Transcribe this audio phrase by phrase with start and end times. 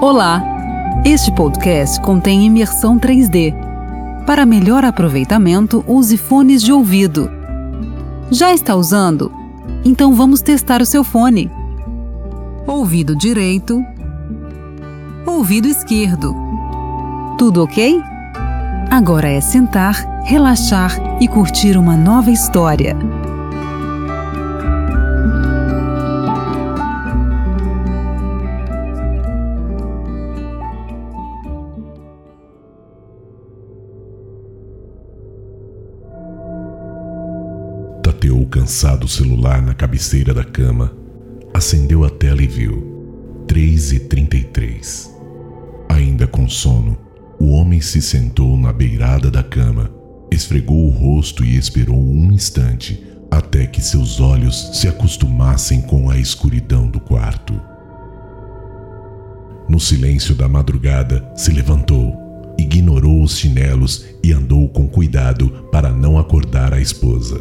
[0.00, 0.42] Olá!
[1.06, 3.54] Este podcast contém imersão 3D.
[4.26, 7.30] Para melhor aproveitamento, use fones de ouvido.
[8.30, 9.32] Já está usando?
[9.86, 11.50] Então vamos testar o seu fone.
[12.66, 13.82] Ouvido direito.
[15.24, 16.36] Ouvido esquerdo.
[17.38, 17.98] Tudo ok?
[18.90, 19.94] Agora é sentar,
[20.24, 22.94] relaxar e curtir uma nova história.
[38.66, 40.90] Cansado o celular na cabeceira da cama,
[41.52, 45.14] acendeu a tela e viu 3 e 33.
[45.90, 46.96] Ainda com sono,
[47.38, 49.90] o homem se sentou na beirada da cama,
[50.32, 56.18] esfregou o rosto e esperou um instante até que seus olhos se acostumassem com a
[56.18, 57.60] escuridão do quarto.
[59.68, 62.16] No silêncio da madrugada, se levantou,
[62.58, 67.38] ignorou os chinelos e andou com cuidado para não acordar a esposa.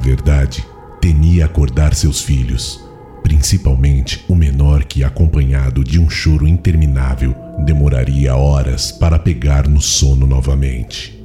[0.00, 0.66] Verdade,
[1.00, 2.82] temia acordar seus filhos,
[3.22, 7.34] principalmente o menor que, acompanhado de um choro interminável,
[7.64, 11.18] demoraria horas para pegar no sono novamente.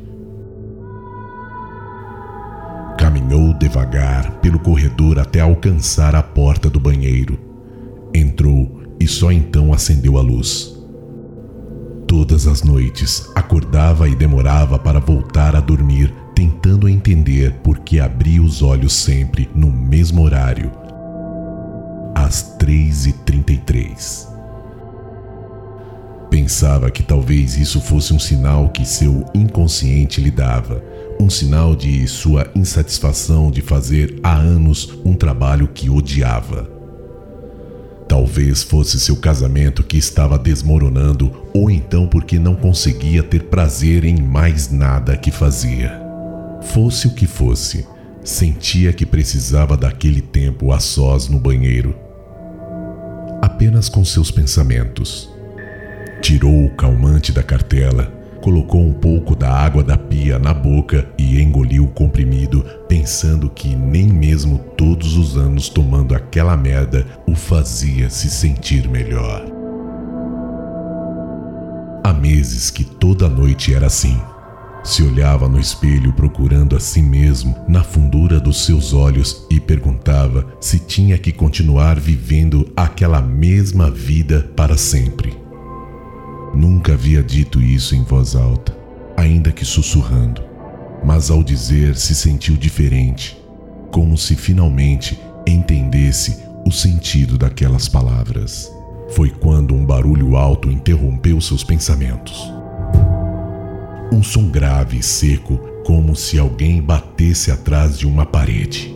[2.97, 7.39] Caminhou devagar pelo corredor até alcançar a porta do banheiro.
[8.13, 10.74] Entrou e só então acendeu a luz.
[12.07, 18.43] Todas as noites acordava e demorava para voltar a dormir, tentando entender por que abria
[18.43, 20.71] os olhos sempre no mesmo horário,
[22.13, 24.27] às 3h33.
[26.29, 30.83] Pensava que talvez isso fosse um sinal que seu inconsciente lhe dava,
[31.19, 36.74] um sinal de sua insatisfação de fazer há anos um trabalho que odiava.
[38.15, 44.15] Talvez fosse seu casamento que estava desmoronando, ou então porque não conseguia ter prazer em
[44.21, 46.01] mais nada que fazia.
[46.61, 47.85] Fosse o que fosse,
[48.23, 51.93] sentia que precisava daquele tempo a sós no banheiro.
[53.41, 55.29] Apenas com seus pensamentos.
[56.21, 58.14] Tirou o calmante da cartela,
[58.45, 63.75] colocou um pouco da água da pia na boca e engoliu o comprimido, pensando que
[63.75, 69.43] nem mesmo todos os anos tomando aquela merda o fazia se sentir melhor.
[72.03, 74.21] Há meses que toda noite era assim.
[74.83, 80.45] Se olhava no espelho procurando a si mesmo na fundura dos seus olhos e perguntava
[80.61, 85.44] se tinha que continuar vivendo aquela mesma vida para sempre.
[86.55, 88.73] Nunca havia dito isso em voz alta,
[89.17, 90.41] ainda que sussurrando,
[91.03, 93.37] mas ao dizer se sentiu diferente,
[93.91, 98.71] como se finalmente entendesse o sentido daquelas palavras.
[99.09, 102.49] Foi quando um barulho alto interrompeu seus pensamentos.
[104.11, 108.95] Um som grave e seco, como se alguém batesse atrás de uma parede.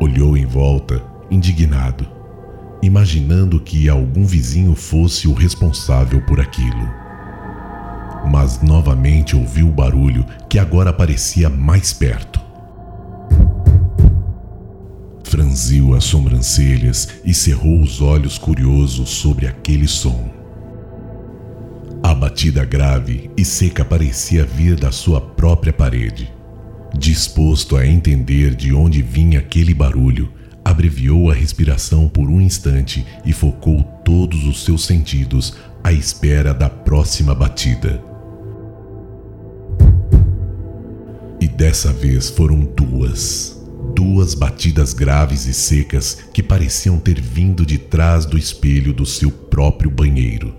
[0.00, 2.08] Olhou em volta, indignado,
[2.82, 6.90] imaginando que algum vizinho fosse o responsável por aquilo.
[8.28, 12.40] Mas novamente ouviu o barulho que agora parecia mais perto.
[15.24, 20.30] Franziu as sobrancelhas e cerrou os olhos curioso sobre aquele som.
[22.02, 26.30] A batida grave e seca parecia vir da sua própria parede.
[26.98, 30.30] Disposto a entender de onde vinha aquele barulho,
[30.64, 36.68] abreviou a respiração por um instante e focou todos os seus sentidos à espera da
[36.68, 38.02] próxima batida.
[41.40, 43.60] E dessa vez foram duas.
[43.94, 49.30] Duas batidas graves e secas que pareciam ter vindo de trás do espelho do seu
[49.30, 50.54] próprio banheiro.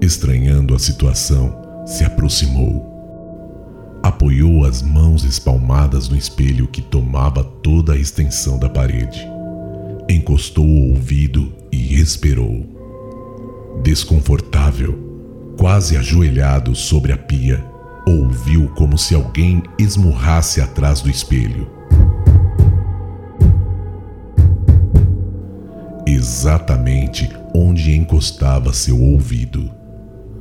[0.00, 2.95] Estranhando a situação, se aproximou
[4.06, 9.26] apoiou as mãos espalmadas no espelho que tomava toda a extensão da parede.
[10.08, 12.64] Encostou o ouvido e esperou.
[13.82, 17.64] Desconfortável, quase ajoelhado sobre a pia,
[18.06, 21.68] ouviu como se alguém esmurrasse atrás do espelho.
[26.06, 29.68] Exatamente onde encostava seu ouvido.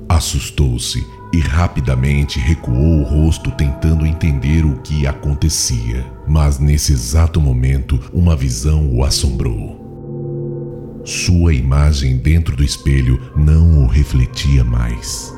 [0.08, 1.04] Assustou-se
[1.36, 6.06] e rapidamente recuou o rosto tentando entender o que acontecia.
[6.26, 11.02] Mas nesse exato momento, uma visão o assombrou.
[11.04, 15.36] Sua imagem dentro do espelho não o refletia mais.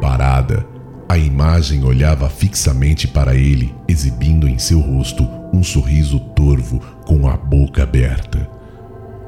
[0.00, 0.64] Parada,
[1.08, 7.36] A imagem olhava fixamente para ele, exibindo em seu rosto um sorriso torvo com a
[7.36, 8.50] boca aberta.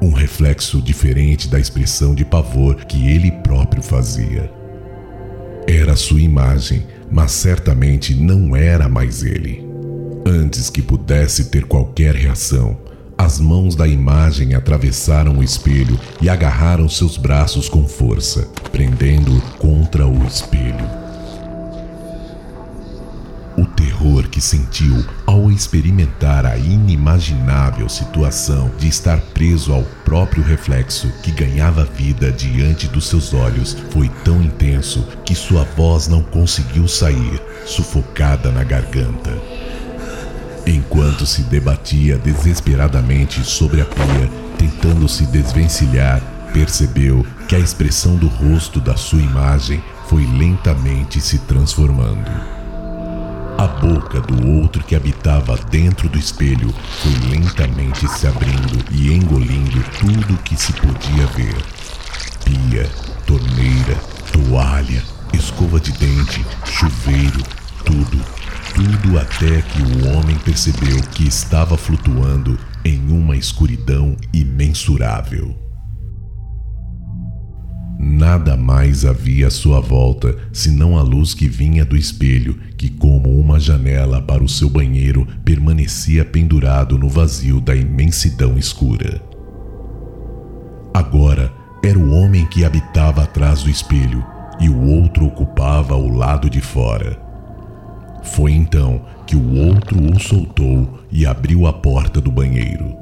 [0.01, 4.58] Um reflexo diferente da expressão de pavor que ele próprio fazia.
[5.71, 9.63] Era sua imagem, mas certamente não era mais ele.
[10.25, 12.75] Antes que pudesse ter qualquer reação,
[13.15, 20.07] as mãos da imagem atravessaram o espelho e agarraram seus braços com força, prendendo-o contra
[20.07, 20.98] o espelho
[24.39, 31.83] que sentiu ao experimentar a inimaginável situação de estar preso ao próprio reflexo que ganhava
[31.83, 38.49] vida diante dos seus olhos foi tão intenso que sua voz não conseguiu sair, sufocada
[38.49, 39.37] na garganta.
[40.65, 46.21] Enquanto se debatia desesperadamente sobre a pia, tentando se desvencilhar,
[46.53, 52.58] percebeu que a expressão do rosto da sua imagem foi lentamente se transformando.
[53.59, 59.83] A boca do outro que habitava dentro do espelho foi lentamente se abrindo e engolindo
[59.99, 61.57] tudo que se podia ver:
[62.45, 62.89] pia,
[63.27, 63.95] torneira,
[64.31, 65.03] toalha,
[65.33, 67.43] escova de dente, chuveiro,
[67.83, 68.23] tudo,
[68.73, 75.68] tudo até que o homem percebeu que estava flutuando em uma escuridão imensurável.
[78.19, 83.39] Nada mais havia à sua volta senão a luz que vinha do espelho, que, como
[83.39, 89.21] uma janela para o seu banheiro, permanecia pendurado no vazio da imensidão escura.
[90.93, 91.49] Agora
[91.81, 94.21] era o homem que habitava atrás do espelho
[94.59, 97.17] e o outro ocupava o lado de fora.
[98.21, 102.97] Foi então que o outro o soltou e abriu a porta do banheiro.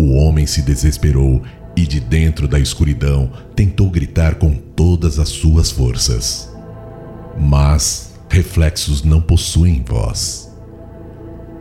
[0.00, 1.42] O homem se desesperou
[1.76, 6.52] e de dentro da escuridão tentou gritar com todas as suas forças.
[7.38, 10.50] Mas reflexos não possuem voz.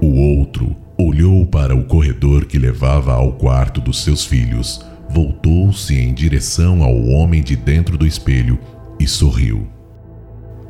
[0.02, 6.13] O outro olhou para o corredor que levava ao quarto dos seus filhos, voltou-se em
[6.13, 8.60] direção ao homem de dentro do espelho
[9.00, 9.68] e sorriu.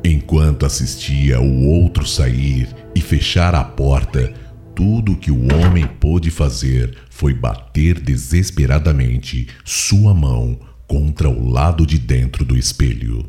[0.04, 4.32] Enquanto assistia o outro sair e fechar a porta,
[4.74, 11.98] tudo que o homem pôde fazer foi bater desesperadamente sua mão contra o lado de
[11.98, 13.26] dentro do espelho.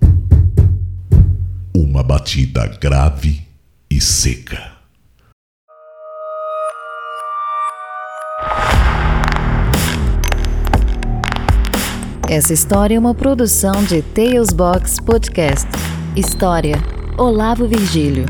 [1.75, 3.41] Uma batida grave
[3.89, 4.73] e seca.
[12.29, 15.67] Essa história é uma produção de Tales Box Podcast.
[16.15, 16.75] História:
[17.17, 18.25] Olavo Virgílio.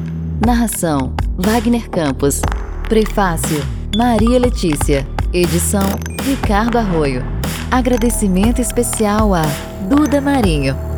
[0.46, 2.42] Narração: Wagner Campos.
[2.88, 3.64] Prefácio:
[3.96, 5.08] Maria Letícia.
[5.34, 5.84] Edição:
[6.24, 7.24] Ricardo Arroio.
[7.72, 9.44] Agradecimento especial a
[9.90, 10.93] Duda Marinho.